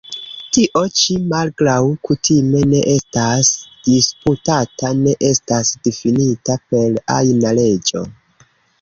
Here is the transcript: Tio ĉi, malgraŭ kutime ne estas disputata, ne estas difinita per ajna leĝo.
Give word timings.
Tio 0.55 0.79
ĉi, 1.01 1.17
malgraŭ 1.33 1.75
kutime 2.09 2.63
ne 2.71 2.81
estas 2.95 3.53
disputata, 3.91 4.93
ne 5.05 5.17
estas 5.31 5.77
difinita 5.89 6.61
per 6.69 7.01
ajna 7.21 7.57
leĝo. 7.63 8.09